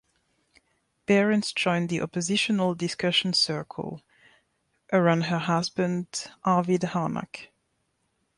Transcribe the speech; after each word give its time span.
Behrens 1.05 1.53
joined 1.53 1.89
the 1.89 2.01
oppositional 2.01 2.73
discussion 2.73 3.33
circle 3.33 4.01
around 4.91 5.25
her 5.25 5.37
husband 5.37 6.31
Arvid 6.43 6.81
Harnack. 6.83 7.51